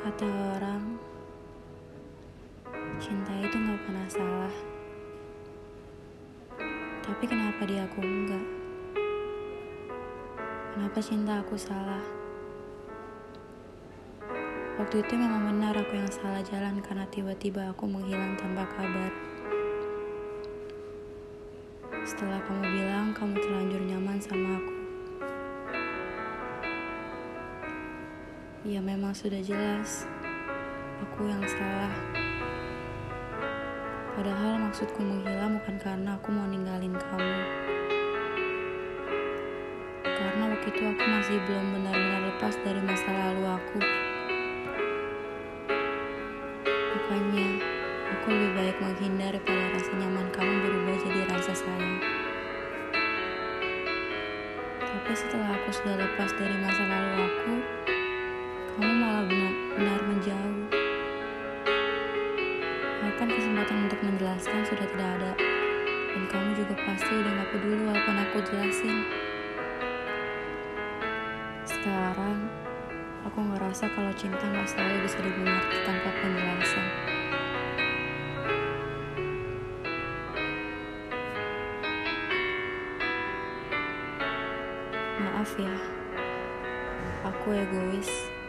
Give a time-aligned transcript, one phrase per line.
[0.00, 0.96] Kata orang,
[2.96, 4.54] cinta itu gak pernah salah.
[7.04, 8.46] Tapi kenapa dia aku enggak?
[10.72, 12.00] Kenapa cinta aku salah?
[14.80, 19.12] Waktu itu memang benar aku yang salah jalan karena tiba-tiba aku menghilang tanpa kabar.
[22.08, 24.79] Setelah kamu bilang kamu terlanjur nyaman sama aku.
[28.60, 30.04] Ya memang sudah jelas,
[31.00, 31.96] aku yang salah.
[34.12, 37.40] Padahal maksudku menghilang bukan karena aku mau ninggalin kamu.
[40.04, 43.80] Karena waktu itu aku masih belum benar-benar lepas dari masa lalu aku.
[46.68, 47.48] Makanya,
[48.12, 51.96] aku lebih baik menghindar pada rasa nyaman kamu berubah jadi rasa sayang.
[54.84, 57.54] Tapi setelah aku sudah lepas dari masa lalu aku,
[58.80, 60.56] kamu malah benar-benar menjauh.
[63.04, 65.32] Bahkan kesempatan untuk menjelaskan sudah tidak ada.
[66.16, 69.04] Dan kamu juga pasti udah gak peduli walaupun aku jelasin.
[71.68, 72.48] Sekarang,
[73.28, 76.86] aku ngerasa kalau cinta gak selalu bisa dimengerti tanpa penjelasan.
[85.20, 85.76] Maaf ya,
[87.28, 88.39] aku egois.